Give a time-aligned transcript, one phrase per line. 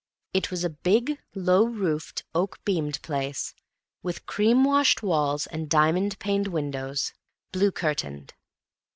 [0.33, 3.53] It was a big low roofed, oak beamed place,
[4.01, 7.13] with cream washed walls and diamond paned windows,
[7.51, 8.33] blue curtained.